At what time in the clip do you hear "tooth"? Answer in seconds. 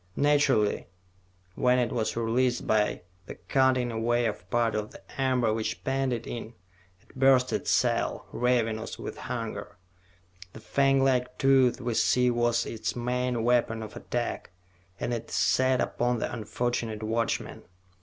11.37-11.79